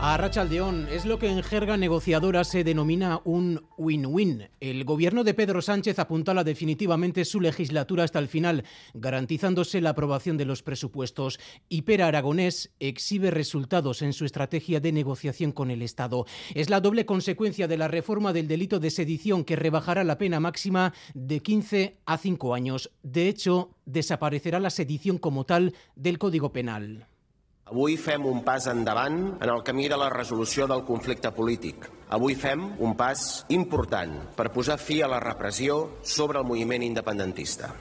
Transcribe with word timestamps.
A 0.00 0.16
Rachaldeón 0.16 0.86
es 0.92 1.04
lo 1.06 1.18
que 1.18 1.28
en 1.28 1.42
jerga 1.42 1.76
negociadora 1.76 2.44
se 2.44 2.62
denomina 2.62 3.20
un 3.24 3.66
win-win. 3.76 4.48
El 4.60 4.84
gobierno 4.84 5.24
de 5.24 5.34
Pedro 5.34 5.60
Sánchez 5.60 5.98
apuntala 5.98 6.44
definitivamente 6.44 7.24
su 7.24 7.40
legislatura 7.40 8.04
hasta 8.04 8.20
el 8.20 8.28
final, 8.28 8.62
garantizándose 8.94 9.80
la 9.80 9.90
aprobación 9.90 10.36
de 10.36 10.44
los 10.44 10.62
presupuestos. 10.62 11.40
Y 11.68 11.82
Pera 11.82 12.06
Aragonés 12.06 12.70
exhibe 12.78 13.32
resultados 13.32 14.00
en 14.02 14.12
su 14.12 14.24
estrategia 14.24 14.78
de 14.78 14.92
negociación 14.92 15.50
con 15.50 15.68
el 15.68 15.82
Estado. 15.82 16.26
Es 16.54 16.70
la 16.70 16.80
doble 16.80 17.04
consecuencia 17.04 17.66
de 17.66 17.76
la 17.76 17.88
reforma 17.88 18.32
del 18.32 18.46
delito 18.46 18.78
de 18.78 18.90
sedición 18.90 19.42
que 19.42 19.56
rebajará 19.56 20.04
la 20.04 20.16
pena 20.16 20.38
máxima 20.38 20.94
de 21.12 21.40
15 21.40 21.98
a 22.06 22.18
5 22.18 22.54
años. 22.54 22.92
De 23.02 23.28
hecho, 23.28 23.70
desaparecerá 23.84 24.60
la 24.60 24.70
sedición 24.70 25.18
como 25.18 25.44
tal 25.44 25.74
del 25.96 26.18
Código 26.18 26.52
Penal. 26.52 27.08
Avui 27.68 27.98
fem 28.00 28.22
un 28.24 28.38
pas 28.46 28.64
endavant 28.70 29.16
en 29.44 29.50
el 29.52 29.58
camí 29.60 29.90
de 29.92 29.96
la 30.00 30.08
resolució 30.08 30.64
del 30.70 30.86
conflicte 30.88 31.28
polític. 31.36 31.82
Avui 32.16 32.32
fem 32.32 32.62
un 32.80 32.94
pas 32.96 33.44
important 33.52 34.14
per 34.38 34.46
posar 34.54 34.78
fi 34.80 35.02
a 35.04 35.10
la 35.12 35.18
repressió 35.20 35.76
sobre 36.00 36.40
el 36.40 36.46
moviment 36.48 36.86
independentista. 36.86 37.74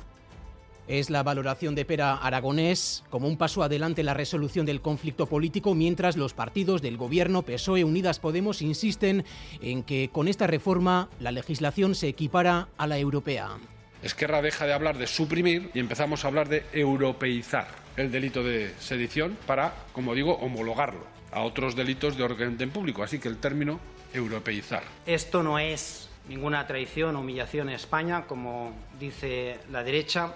Es 0.90 1.10
la 1.10 1.24
valoración 1.24 1.74
de 1.74 1.86
Pera 1.86 2.16
Aragonés 2.16 3.06
como 3.10 3.30
un 3.30 3.38
paso 3.38 3.64
adelante 3.64 4.02
en 4.02 4.08
la 4.08 4.14
resolución 4.14 4.66
del 4.66 4.82
conflicto 4.82 5.26
político, 5.26 5.74
mientras 5.74 6.18
los 6.18 6.34
partidos 6.34 6.82
del 6.82 6.98
gobierno 6.98 7.44
PSOE 7.44 7.86
Unidas 7.86 8.20
Podemos 8.20 8.62
insisten 8.62 9.24
en 9.62 9.84
que 9.84 10.10
con 10.12 10.28
esta 10.28 10.48
reforma 10.48 11.08
la 11.22 11.32
legislación 11.32 11.96
se 11.96 12.10
equipara 12.10 12.68
a 12.78 12.88
la 12.88 12.98
europea. 12.98 13.58
Esquerra 14.04 14.42
deja 14.42 14.66
de 14.66 14.74
hablar 14.74 14.98
de 14.98 15.08
suprimir 15.08 15.72
y 15.74 15.80
empezamos 15.80 16.26
a 16.26 16.28
hablar 16.28 16.50
de 16.50 16.66
europeizar 16.74 17.87
el 17.98 18.12
delito 18.12 18.44
de 18.44 18.74
sedición 18.80 19.38
para, 19.46 19.74
como 19.92 20.14
digo, 20.14 20.36
homologarlo 20.36 21.06
a 21.32 21.42
otros 21.42 21.76
delitos 21.76 22.16
de 22.16 22.24
orden 22.24 22.70
público. 22.70 23.04
Así 23.04 23.20
que 23.20 23.28
el 23.28 23.38
término 23.38 23.80
europeizar. 24.14 24.84
Esto 25.06 25.44
no 25.44 25.60
es 25.60 26.10
ninguna 26.30 26.66
traición 26.68 27.16
o 27.16 27.20
humillación 27.22 27.70
en 27.70 27.76
España, 27.76 28.26
como 28.26 28.74
dice 29.00 29.60
la 29.72 29.84
derecha. 29.84 30.34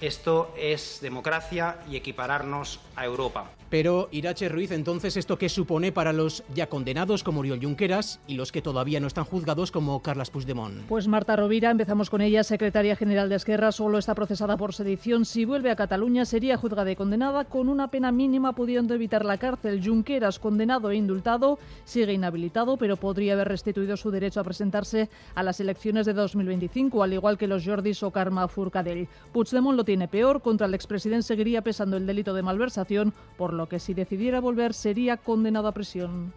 Esto 0.00 0.52
es 0.58 0.98
democracia 1.00 1.78
y 1.90 1.96
equipararnos 1.96 2.80
a 2.96 3.06
Europa. 3.06 3.50
Pero, 3.68 4.08
Irache 4.12 4.48
Ruiz, 4.48 4.70
entonces, 4.70 5.16
¿esto 5.16 5.38
qué 5.38 5.48
supone 5.48 5.90
para 5.90 6.12
los 6.12 6.44
ya 6.54 6.68
condenados 6.68 7.24
como 7.24 7.40
Oriol 7.40 7.60
Junqueras 7.60 8.20
y 8.28 8.34
los 8.34 8.52
que 8.52 8.62
todavía 8.62 9.00
no 9.00 9.08
están 9.08 9.24
juzgados 9.24 9.72
como 9.72 10.00
Carlas 10.02 10.30
Puigdemont? 10.30 10.82
Pues 10.86 11.08
Marta 11.08 11.34
Rovira, 11.34 11.72
empezamos 11.72 12.08
con 12.08 12.20
ella, 12.20 12.44
secretaria 12.44 12.94
general 12.94 13.28
de 13.28 13.34
Esquerra, 13.34 13.72
solo 13.72 13.98
está 13.98 14.14
procesada 14.14 14.56
por 14.56 14.72
sedición. 14.72 15.24
Si 15.24 15.44
vuelve 15.44 15.72
a 15.72 15.76
Cataluña, 15.76 16.24
sería 16.24 16.56
juzgada 16.56 16.92
y 16.92 16.96
condenada 16.96 17.44
con 17.44 17.68
una 17.68 17.88
pena 17.88 18.12
mínima 18.12 18.52
pudiendo 18.52 18.94
evitar 18.94 19.24
la 19.24 19.38
cárcel. 19.38 19.82
Junqueras, 19.84 20.38
condenado 20.38 20.92
e 20.92 20.96
indultado, 20.96 21.58
sigue 21.84 22.12
inhabilitado, 22.12 22.76
pero 22.76 22.96
podría 22.96 23.32
haber 23.32 23.48
restituido 23.48 23.96
su 23.96 24.12
derecho 24.12 24.38
a 24.38 24.44
presentarse 24.44 25.08
a 25.34 25.42
las 25.42 25.58
elecciones 25.58 26.06
de 26.06 26.12
2025, 26.12 27.02
al 27.02 27.14
igual 27.14 27.36
que 27.36 27.48
los 27.48 27.64
Jordis 27.64 28.04
o 28.04 28.12
Carme 28.12 28.46
Furcadell. 28.46 29.08
Puigdemont 29.32 29.76
lo 29.76 29.84
tiene 29.86 30.08
peor, 30.08 30.42
contra 30.42 30.66
el 30.66 30.74
expresidente 30.74 31.22
seguiría 31.22 31.62
pesando 31.62 31.96
el 31.96 32.06
delito 32.06 32.34
de 32.34 32.42
malversación 32.42 33.14
por 33.38 33.54
lo 33.54 33.70
que 33.70 33.78
si 33.78 33.94
decidiera 33.94 34.40
volver 34.40 34.74
sería 34.74 35.16
condenado 35.16 35.68
a 35.68 35.72
prisión. 35.72 36.34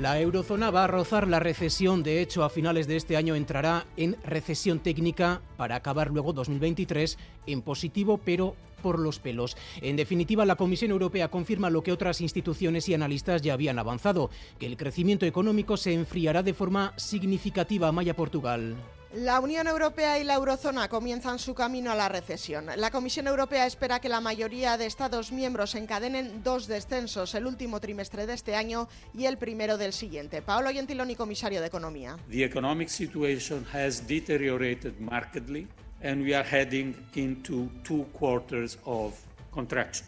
La 0.00 0.18
eurozona 0.18 0.70
va 0.70 0.84
a 0.84 0.86
rozar 0.86 1.28
la 1.28 1.40
recesión. 1.40 2.02
De 2.02 2.22
hecho, 2.22 2.42
a 2.42 2.48
finales 2.48 2.86
de 2.86 2.96
este 2.96 3.18
año 3.18 3.34
entrará 3.34 3.84
en 3.98 4.16
recesión 4.24 4.78
técnica 4.78 5.42
para 5.58 5.76
acabar 5.76 6.10
luego 6.10 6.32
2023 6.32 7.18
en 7.46 7.60
positivo, 7.60 8.18
pero 8.24 8.56
por 8.80 8.98
los 8.98 9.18
pelos. 9.18 9.56
En 9.80 9.96
definitiva, 9.96 10.44
la 10.44 10.56
Comisión 10.56 10.90
Europea 10.90 11.28
confirma 11.28 11.70
lo 11.70 11.82
que 11.82 11.92
otras 11.92 12.20
instituciones 12.20 12.88
y 12.88 12.94
analistas 12.94 13.42
ya 13.42 13.54
habían 13.54 13.78
avanzado, 13.78 14.30
que 14.58 14.66
el 14.66 14.76
crecimiento 14.76 15.26
económico 15.26 15.76
se 15.76 15.92
enfriará 15.92 16.42
de 16.42 16.54
forma 16.54 16.92
significativa. 16.96 17.92
Maya 17.92 18.14
Portugal. 18.14 18.76
La 19.12 19.40
Unión 19.40 19.66
Europea 19.66 20.20
y 20.20 20.24
la 20.24 20.34
Eurozona 20.34 20.88
comienzan 20.88 21.40
su 21.40 21.52
camino 21.52 21.90
a 21.90 21.96
la 21.96 22.08
recesión. 22.08 22.66
La 22.76 22.92
Comisión 22.92 23.26
Europea 23.26 23.66
espera 23.66 23.98
que 23.98 24.08
la 24.08 24.20
mayoría 24.20 24.78
de 24.78 24.86
Estados 24.86 25.32
miembros 25.32 25.74
encadenen 25.74 26.44
dos 26.44 26.68
descensos, 26.68 27.34
el 27.34 27.46
último 27.46 27.80
trimestre 27.80 28.26
de 28.26 28.34
este 28.34 28.54
año 28.54 28.88
y 29.12 29.24
el 29.24 29.36
primero 29.36 29.78
del 29.78 29.92
siguiente. 29.92 30.42
Paolo 30.42 30.70
Gentiloni, 30.70 31.16
comisario 31.16 31.60
de 31.60 31.66
Economía. 31.66 32.18
The 32.30 32.44
economic 32.44 32.88
situation 32.88 33.66
has 33.72 34.06
deteriorated 34.06 35.00
markedly 35.00 35.66
and 36.02 36.22
we 36.22 36.34
are 36.34 36.42
heading 36.42 36.94
into 37.14 37.70
two 37.84 38.04
quarters 38.14 38.78
of 38.86 39.20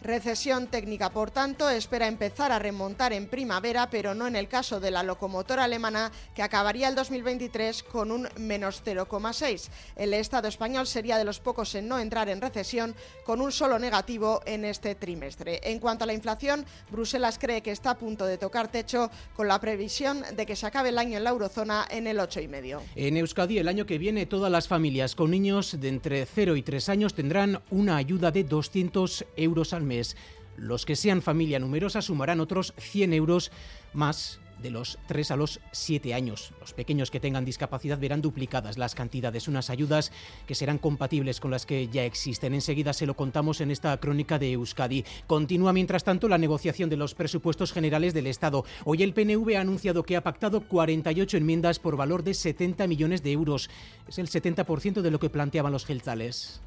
Recesión 0.01 0.67
técnica, 0.67 1.09
por 1.09 1.29
tanto, 1.29 1.69
espera 1.69 2.07
empezar 2.07 2.53
a 2.53 2.59
remontar 2.59 3.11
en 3.11 3.27
primavera, 3.27 3.89
pero 3.89 4.15
no 4.15 4.25
en 4.25 4.37
el 4.37 4.47
caso 4.47 4.79
de 4.79 4.89
la 4.89 5.03
locomotora 5.03 5.65
alemana, 5.65 6.11
que 6.33 6.41
acabaría 6.41 6.87
el 6.87 6.95
2023 6.95 7.83
con 7.83 8.11
un 8.11 8.29
menos 8.37 8.81
0,6. 8.85 9.69
El 9.97 10.13
Estado 10.13 10.47
español 10.47 10.87
sería 10.87 11.17
de 11.17 11.25
los 11.25 11.41
pocos 11.41 11.75
en 11.75 11.89
no 11.89 11.99
entrar 11.99 12.29
en 12.29 12.39
recesión, 12.39 12.95
con 13.25 13.41
un 13.41 13.51
solo 13.51 13.79
negativo 13.79 14.41
en 14.45 14.63
este 14.63 14.95
trimestre. 14.95 15.59
En 15.63 15.79
cuanto 15.79 16.05
a 16.05 16.07
la 16.07 16.13
inflación, 16.13 16.65
Bruselas 16.89 17.37
cree 17.37 17.61
que 17.61 17.71
está 17.71 17.91
a 17.91 17.97
punto 17.97 18.25
de 18.25 18.37
tocar 18.37 18.69
techo, 18.69 19.11
con 19.35 19.49
la 19.49 19.59
previsión 19.59 20.23
de 20.35 20.45
que 20.45 20.55
se 20.55 20.67
acabe 20.67 20.89
el 20.89 20.97
año 20.97 21.17
en 21.17 21.23
la 21.25 21.31
eurozona 21.31 21.85
en 21.89 22.07
el 22.07 22.17
8,5. 22.17 22.79
En 22.95 23.17
Euskadi, 23.17 23.57
el 23.57 23.67
año 23.67 23.85
que 23.85 23.97
viene, 23.97 24.25
todas 24.25 24.51
las 24.51 24.69
familias 24.69 25.15
con 25.15 25.31
niños 25.31 25.79
de 25.79 25.89
entre 25.89 26.25
0 26.25 26.55
y 26.55 26.63
3 26.63 26.89
años 26.89 27.13
tendrán 27.13 27.61
una 27.69 27.97
ayuda 27.97 28.31
de 28.31 28.45
200 28.45 29.25
euros 29.35 29.73
al 29.73 29.83
mes. 29.83 30.15
Los 30.57 30.85
que 30.85 30.95
sean 30.95 31.21
familia 31.21 31.59
numerosa 31.59 32.01
sumarán 32.01 32.39
otros 32.39 32.73
100 32.77 33.13
euros 33.13 33.51
más 33.93 34.39
de 34.63 34.71
los 34.71 34.97
3 35.07 35.31
a 35.31 35.35
los 35.35 35.59
7 35.71 36.13
años. 36.13 36.53
Los 36.59 36.73
pequeños 36.73 37.11
que 37.11 37.19
tengan 37.19 37.45
discapacidad 37.45 37.99
verán 37.99 38.21
duplicadas 38.21 38.77
las 38.77 38.95
cantidades, 38.95 39.47
unas 39.47 39.69
ayudas 39.69 40.11
que 40.47 40.55
serán 40.55 40.77
compatibles 40.77 41.39
con 41.39 41.51
las 41.51 41.65
que 41.65 41.89
ya 41.89 42.05
existen. 42.05 42.53
Enseguida 42.53 42.93
se 42.93 43.05
lo 43.05 43.15
contamos 43.15 43.61
en 43.61 43.71
esta 43.71 43.95
crónica 43.97 44.39
de 44.39 44.53
Euskadi. 44.53 45.03
Continúa 45.27 45.73
mientras 45.73 46.03
tanto 46.03 46.27
la 46.27 46.37
negociación 46.37 46.89
de 46.89 46.97
los 46.97 47.13
presupuestos 47.13 47.73
generales 47.73 48.13
del 48.13 48.27
Estado. 48.27 48.63
Hoy 48.85 49.03
el 49.03 49.13
PNV 49.13 49.57
ha 49.57 49.61
anunciado 49.61 50.03
que 50.03 50.15
ha 50.15 50.23
pactado 50.23 50.61
48 50.61 51.37
enmiendas 51.37 51.79
por 51.79 51.97
valor 51.97 52.23
de 52.23 52.33
70 52.33 52.87
millones 52.87 53.21
de 53.21 53.33
euros. 53.33 53.69
Es 54.07 54.17
el 54.17 54.29
70% 54.29 55.01
de 55.01 55.11
lo 55.11 55.19
que 55.19 55.29
planteaban 55.29 55.73
los 55.73 55.85
gelzales. 55.85 56.61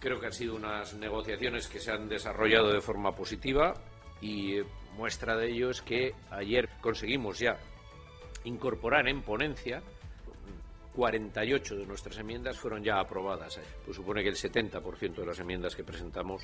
Creo 0.00 0.20
que 0.20 0.26
han 0.26 0.32
sido 0.32 0.54
unas 0.54 0.94
negociaciones 0.94 1.66
que 1.66 1.80
se 1.80 1.90
han 1.90 2.08
desarrollado 2.08 2.72
de 2.72 2.80
forma 2.80 3.14
positiva 3.14 3.74
y 4.20 4.60
muestra 4.96 5.36
de 5.36 5.50
ello 5.50 5.70
es 5.70 5.82
que 5.82 6.14
ayer 6.30 6.68
conseguimos 6.80 7.38
ya 7.38 7.58
incorporar 8.44 9.08
en 9.08 9.22
ponencia 9.22 9.82
48 10.94 11.76
de 11.76 11.86
nuestras 11.86 12.18
enmiendas 12.18 12.58
fueron 12.58 12.82
ya 12.82 12.98
aprobadas. 12.98 13.60
Pues 13.84 13.96
supone 13.96 14.22
que 14.22 14.30
el 14.30 14.34
70% 14.34 15.14
de 15.14 15.26
las 15.26 15.38
enmiendas 15.38 15.76
que 15.76 15.84
presentamos 15.84 16.42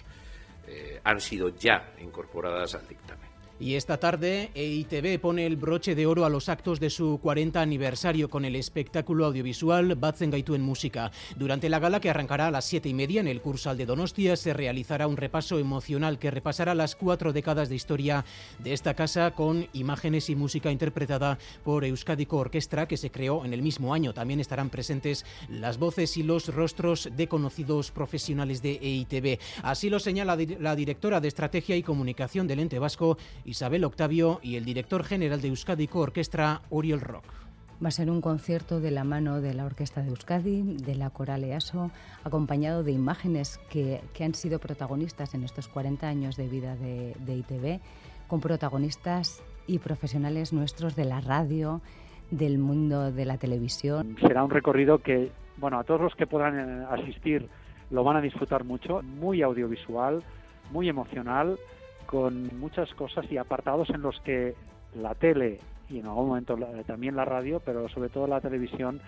eh, 0.66 1.00
han 1.02 1.20
sido 1.20 1.48
ya 1.48 1.92
incorporadas 1.98 2.76
al 2.76 2.86
dictamen. 2.86 3.33
Y 3.60 3.76
esta 3.76 3.98
tarde 3.98 4.50
EITB 4.54 5.20
pone 5.20 5.46
el 5.46 5.56
broche 5.56 5.94
de 5.94 6.06
oro 6.06 6.24
a 6.24 6.28
los 6.28 6.48
actos 6.48 6.80
de 6.80 6.90
su 6.90 7.20
40 7.22 7.60
aniversario 7.60 8.28
con 8.28 8.44
el 8.44 8.56
espectáculo 8.56 9.26
audiovisual 9.26 9.94
Batzen 9.94 10.32
Gaitu 10.32 10.56
en 10.56 10.62
Música. 10.62 11.12
Durante 11.36 11.68
la 11.68 11.78
gala 11.78 12.00
que 12.00 12.10
arrancará 12.10 12.48
a 12.48 12.50
las 12.50 12.64
siete 12.64 12.88
y 12.88 12.94
media 12.94 13.20
en 13.20 13.28
el 13.28 13.40
Cursal 13.40 13.76
de 13.76 13.86
Donostia 13.86 14.34
se 14.36 14.52
realizará 14.54 15.06
un 15.06 15.16
repaso 15.16 15.60
emocional 15.60 16.18
que 16.18 16.32
repasará 16.32 16.74
las 16.74 16.96
cuatro 16.96 17.32
décadas 17.32 17.68
de 17.68 17.76
historia 17.76 18.24
de 18.58 18.72
esta 18.72 18.94
casa 18.94 19.30
con 19.30 19.68
imágenes 19.72 20.30
y 20.30 20.34
música 20.34 20.72
interpretada 20.72 21.38
por 21.62 21.84
Euskadico 21.84 22.38
Orquestra 22.38 22.88
que 22.88 22.96
se 22.96 23.12
creó 23.12 23.44
en 23.44 23.52
el 23.52 23.62
mismo 23.62 23.94
año. 23.94 24.12
También 24.12 24.40
estarán 24.40 24.68
presentes 24.68 25.24
las 25.48 25.78
voces 25.78 26.16
y 26.16 26.24
los 26.24 26.52
rostros 26.52 27.08
de 27.16 27.28
conocidos 27.28 27.92
profesionales 27.92 28.62
de 28.62 28.80
EITB. 28.82 29.38
Así 29.62 29.90
lo 29.90 30.00
señala 30.00 30.36
la 30.58 30.74
directora 30.74 31.20
de 31.20 31.28
Estrategia 31.28 31.76
y 31.76 31.84
Comunicación 31.84 32.48
del 32.48 32.58
ente 32.58 32.80
vasco 32.80 33.16
Isabel 33.44 33.84
Octavio 33.84 34.40
y 34.42 34.56
el 34.56 34.64
director 34.64 35.04
general 35.04 35.40
de 35.40 35.48
Euskadico 35.48 36.00
Orquestra, 36.00 36.62
Oriol 36.70 37.00
Rock. 37.00 37.24
Va 37.84 37.88
a 37.88 37.90
ser 37.90 38.10
un 38.10 38.20
concierto 38.20 38.80
de 38.80 38.90
la 38.90 39.04
mano 39.04 39.40
de 39.40 39.52
la 39.52 39.64
Orquesta 39.64 40.02
de 40.02 40.08
Euskadi, 40.08 40.62
de 40.62 40.94
la 40.94 41.10
Coral 41.10 41.44
EASO, 41.44 41.90
acompañado 42.22 42.82
de 42.82 42.92
imágenes 42.92 43.58
que, 43.68 44.00
han 44.20 44.34
sido 44.34 44.58
protagonistas 44.58 45.34
en 45.34 45.44
estos 45.44 45.68
40 45.68 46.08
años 46.08 46.36
de 46.36 46.48
vida 46.48 46.76
de, 46.76 47.14
de 47.18 47.36
ITV, 47.36 47.80
con 48.28 48.40
protagonistas 48.40 49.42
y 49.66 49.80
profesionales 49.80 50.52
nuestros 50.52 50.96
de 50.96 51.04
la 51.04 51.20
radio, 51.20 51.80
del 52.30 52.58
mundo 52.58 53.12
de 53.12 53.24
la 53.24 53.38
televisión. 53.38 54.16
Será 54.20 54.44
un 54.44 54.50
recorrido 54.50 54.98
que, 54.98 55.30
bueno, 55.56 55.78
a 55.78 55.84
todos 55.84 56.00
los 56.00 56.14
que 56.14 56.26
puedan 56.26 56.58
eh, 56.58 56.86
asistir 56.90 57.48
lo 57.90 58.02
van 58.02 58.16
a 58.16 58.20
disfrutar 58.20 58.64
mucho, 58.64 59.02
muy 59.02 59.42
audiovisual, 59.42 60.22
muy 60.72 60.88
emocional, 60.88 61.58
con 62.06 62.58
muchas 62.58 62.92
cosas 62.94 63.24
y 63.30 63.36
apartados 63.36 63.90
en 63.90 64.02
los 64.02 64.18
que 64.20 64.54
la 64.94 65.14
tele 65.14 65.60
y 65.88 65.98
en 65.98 66.06
algún 66.06 66.28
momento 66.28 66.56
también 66.86 67.16
la 67.16 67.24
radio, 67.24 67.60
pero 67.64 67.88
sobre 67.88 68.08
todo 68.08 68.26
la 68.26 68.40
televisión, 68.40 69.00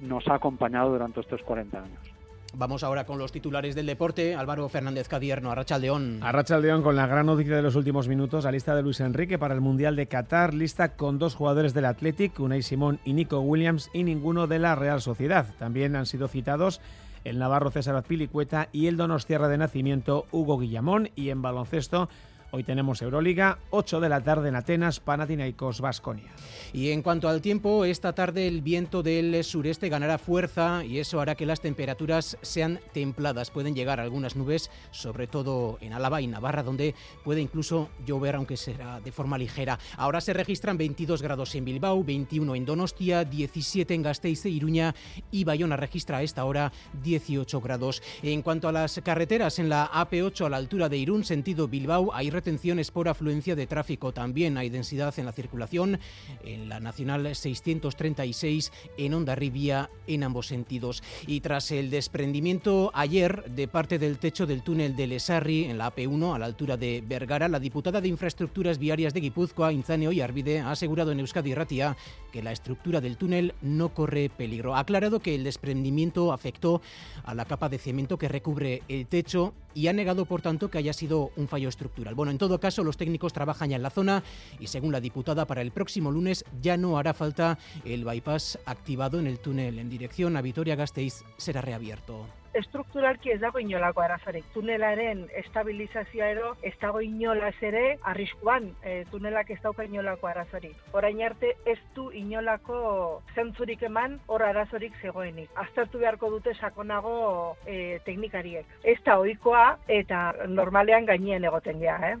nos 0.00 0.26
ha 0.28 0.34
acompañado 0.34 0.90
durante 0.90 1.20
estos 1.20 1.42
40 1.42 1.78
años. 1.78 2.14
Vamos 2.56 2.84
ahora 2.84 3.04
con 3.04 3.18
los 3.18 3.32
titulares 3.32 3.74
del 3.74 3.86
deporte. 3.86 4.36
Álvaro 4.36 4.68
Fernández 4.68 5.08
Cadierno, 5.08 5.50
Arrachaldeón. 5.50 6.20
Arrachaldeón 6.22 6.82
con 6.82 6.94
la 6.94 7.08
gran 7.08 7.26
noticia 7.26 7.56
de 7.56 7.62
los 7.62 7.74
últimos 7.74 8.06
minutos, 8.06 8.44
la 8.44 8.52
lista 8.52 8.76
de 8.76 8.82
Luis 8.82 9.00
Enrique 9.00 9.38
para 9.38 9.54
el 9.54 9.60
Mundial 9.60 9.96
de 9.96 10.06
Qatar, 10.06 10.54
lista 10.54 10.96
con 10.96 11.18
dos 11.18 11.34
jugadores 11.34 11.74
del 11.74 11.86
Athletic, 11.86 12.38
Unai 12.38 12.62
Simón 12.62 13.00
y 13.04 13.12
Nico 13.12 13.40
Williams, 13.40 13.90
y 13.92 14.04
ninguno 14.04 14.46
de 14.46 14.60
la 14.60 14.76
Real 14.76 15.00
Sociedad. 15.00 15.46
También 15.58 15.96
han 15.96 16.06
sido 16.06 16.28
citados 16.28 16.80
el 17.24 17.38
Navarro 17.38 17.70
César 17.70 17.96
Azpilicueta 17.96 18.68
y 18.70 18.86
el 18.86 18.96
Donostierra 18.96 19.48
de 19.48 19.58
Nacimiento 19.58 20.26
Hugo 20.30 20.58
Guillamón. 20.58 21.10
Y 21.16 21.30
en 21.30 21.42
baloncesto, 21.42 22.08
Hoy 22.56 22.62
tenemos 22.62 23.02
Euroliga, 23.02 23.58
8 23.70 23.98
de 23.98 24.08
la 24.08 24.20
tarde 24.20 24.48
en 24.48 24.54
Atenas, 24.54 25.00
Panathinaikos, 25.00 25.80
Basconia. 25.80 26.30
Y 26.72 26.90
en 26.90 27.02
cuanto 27.02 27.28
al 27.28 27.40
tiempo, 27.40 27.84
esta 27.84 28.12
tarde 28.12 28.46
el 28.46 28.62
viento 28.62 29.02
del 29.02 29.42
sureste 29.42 29.88
ganará 29.88 30.18
fuerza 30.18 30.84
y 30.84 31.00
eso 31.00 31.20
hará 31.20 31.34
que 31.34 31.46
las 31.46 31.60
temperaturas 31.60 32.38
sean 32.42 32.78
templadas. 32.92 33.50
Pueden 33.50 33.74
llegar 33.74 33.98
algunas 33.98 34.36
nubes, 34.36 34.70
sobre 34.92 35.26
todo 35.26 35.78
en 35.80 35.94
Álava 35.94 36.20
y 36.20 36.28
Navarra, 36.28 36.62
donde 36.62 36.94
puede 37.24 37.40
incluso 37.40 37.88
llover, 38.06 38.36
aunque 38.36 38.56
será 38.56 39.00
de 39.00 39.10
forma 39.10 39.36
ligera. 39.36 39.80
Ahora 39.96 40.20
se 40.20 40.32
registran 40.32 40.78
22 40.78 41.22
grados 41.22 41.56
en 41.56 41.64
Bilbao, 41.64 42.04
21 42.04 42.54
en 42.54 42.64
Donostia, 42.64 43.24
17 43.24 43.94
en 43.94 44.02
Gasteiz 44.02 44.46
e 44.46 44.50
Iruña 44.50 44.94
y 45.32 45.42
Bayona 45.42 45.76
registra 45.76 46.18
a 46.18 46.22
esta 46.22 46.44
hora 46.44 46.70
18 47.02 47.60
grados. 47.60 48.00
En 48.22 48.42
cuanto 48.42 48.68
a 48.68 48.72
las 48.72 49.00
carreteras, 49.02 49.58
en 49.58 49.68
la 49.68 49.90
AP8 49.90 50.46
a 50.46 50.50
la 50.50 50.58
altura 50.58 50.88
de 50.88 50.98
Irún, 50.98 51.24
sentido 51.24 51.66
Bilbao, 51.66 52.14
hay 52.14 52.30
retenciones 52.44 52.90
por 52.90 53.08
afluencia 53.08 53.56
de 53.56 53.66
tráfico. 53.66 54.12
También 54.12 54.58
hay 54.58 54.68
densidad 54.68 55.18
en 55.18 55.24
la 55.24 55.32
circulación 55.32 55.98
en 56.44 56.68
la 56.68 56.78
Nacional 56.78 57.34
636 57.34 58.70
en 58.98 59.14
Ondarribia 59.14 59.88
en 60.06 60.24
ambos 60.24 60.48
sentidos. 60.48 61.02
Y 61.26 61.40
tras 61.40 61.70
el 61.70 61.88
desprendimiento 61.88 62.90
ayer 62.92 63.50
de 63.50 63.66
parte 63.66 63.98
del 63.98 64.18
techo 64.18 64.44
del 64.46 64.62
túnel 64.62 64.94
de 64.94 65.06
Lesarri 65.06 65.64
en 65.64 65.78
la 65.78 65.90
AP1 65.90 66.34
a 66.34 66.38
la 66.38 66.44
altura 66.44 66.76
de 66.76 67.02
Vergara, 67.06 67.48
la 67.48 67.58
diputada 67.58 68.02
de 68.02 68.08
Infraestructuras 68.08 68.78
Viarias 68.78 69.14
de 69.14 69.20
Guipúzcoa, 69.20 69.72
Inzane 69.72 70.22
Arvide, 70.22 70.60
ha 70.60 70.72
asegurado 70.72 71.12
en 71.12 71.20
Euskadi 71.20 71.54
Ratia 71.54 71.96
que 72.30 72.42
la 72.42 72.52
estructura 72.52 73.00
del 73.00 73.16
túnel 73.16 73.54
no 73.62 73.94
corre 73.94 74.28
peligro. 74.28 74.76
Ha 74.76 74.80
aclarado 74.80 75.20
que 75.20 75.34
el 75.34 75.44
desprendimiento 75.44 76.30
afectó 76.30 76.82
a 77.24 77.32
la 77.34 77.46
capa 77.46 77.70
de 77.70 77.78
cemento 77.78 78.18
que 78.18 78.28
recubre 78.28 78.82
el 78.88 79.06
techo 79.06 79.54
y 79.74 79.88
ha 79.88 79.92
negado, 79.92 80.24
por 80.24 80.42
tanto, 80.42 80.70
que 80.70 80.78
haya 80.78 80.92
sido 80.92 81.30
un 81.36 81.48
fallo 81.48 81.68
estructural. 81.68 82.14
Bueno, 82.14 82.30
en 82.30 82.38
todo 82.38 82.60
caso, 82.60 82.84
los 82.84 82.96
técnicos 82.96 83.32
trabajan 83.32 83.70
ya 83.70 83.76
en 83.76 83.82
la 83.82 83.90
zona 83.90 84.22
y, 84.58 84.68
según 84.68 84.92
la 84.92 85.00
diputada, 85.00 85.46
para 85.46 85.62
el 85.62 85.72
próximo 85.72 86.10
lunes 86.10 86.44
ya 86.62 86.76
no 86.76 86.98
hará 86.98 87.14
falta 87.14 87.58
el 87.84 88.04
bypass 88.04 88.58
activado 88.66 89.18
en 89.18 89.26
el 89.26 89.38
túnel 89.38 89.78
en 89.78 89.90
dirección 89.90 90.36
a 90.36 90.42
Vitoria-Gasteiz 90.42 91.24
será 91.36 91.60
reabierto. 91.60 92.26
Estrukturalki 92.54 93.32
ez 93.34 93.40
dago 93.42 93.60
inolako 93.62 94.02
arazorik. 94.04 94.46
Tunelaren 94.54 95.24
estabilizazioa 95.42 96.30
edo 96.34 96.52
ez 96.62 96.74
dago 96.80 97.00
inolaz 97.04 97.54
ere 97.62 97.84
arriskuan 98.02 98.70
e, 98.82 99.04
tunelak 99.10 99.50
ez 99.50 99.60
dauka 99.62 99.84
inolako 99.84 100.30
arazorik. 100.30 100.76
Orain 100.92 101.22
arte 101.22 101.54
ez 101.66 101.78
du 101.96 102.10
inolako 102.12 103.22
zentzurik 103.34 103.82
eman 103.82 104.20
hor 104.26 104.42
arazorik 104.42 104.94
zegoenik. 105.02 105.50
Aztertu 105.66 106.02
beharko 106.02 106.30
dute 106.30 106.54
sakonago 106.54 107.56
e, 107.66 107.98
teknikariek. 108.06 108.78
Ez 108.82 109.00
da 109.04 109.18
ohikoa 109.18 109.66
eta 109.88 110.30
normalean 110.48 111.06
gainean 111.10 111.44
egoten 111.44 111.82
gea, 111.82 111.98
eh? 112.12 112.16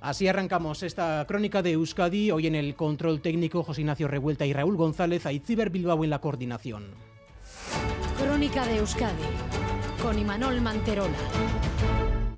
Así 0.00 0.28
arrancamos 0.28 0.82
esta 0.82 1.24
crónica 1.26 1.62
de 1.62 1.72
Euskadi, 1.72 2.30
hoy 2.30 2.46
en 2.46 2.54
el 2.54 2.74
control 2.74 3.20
técnico 3.20 3.62
José 3.62 3.82
Ignacio 3.82 4.08
Revuelta 4.08 4.44
y 4.44 4.52
Raúl 4.52 4.76
González, 4.76 5.24
Aitziber 5.26 5.70
Bilbao 5.70 6.04
en 6.04 6.10
la 6.10 6.20
coordinación. 6.20 7.09
Crónica 8.40 8.64
de 8.64 8.78
Euskadi 8.78 9.22
con 10.00 10.18
Imanol 10.18 10.62
Manterola. 10.62 11.99